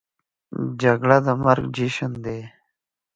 جګړه 0.81 1.17
د 1.25 1.27
مرګ 1.43 1.65
جشن 1.75 2.11
دی 2.25 2.39